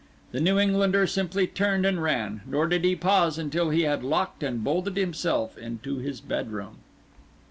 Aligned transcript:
The 0.31 0.39
New 0.41 0.57
Englander 0.57 1.05
simply 1.05 1.45
turned 1.45 1.85
and 1.85 2.01
ran, 2.01 2.41
nor 2.47 2.65
did 2.65 2.83
he 2.83 2.95
pause 2.95 3.37
until 3.37 3.69
he 3.69 3.83
had 3.83 4.03
locked 4.03 4.41
and 4.41 4.63
bolted 4.63 4.97
himself 4.97 5.55
into 5.59 5.97
his 5.99 6.21
bedroom. 6.21 6.77